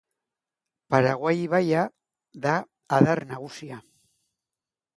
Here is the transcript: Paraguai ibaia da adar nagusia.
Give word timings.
Paraguai 0.93 1.33
ibaia 1.41 1.83
da 2.47 2.55
adar 2.99 3.21
nagusia. 3.35 3.81